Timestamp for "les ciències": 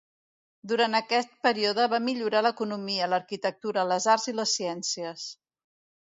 4.39-5.27